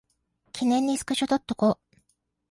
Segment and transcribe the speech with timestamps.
[0.51, 1.77] 記念にスクショ撮っとこ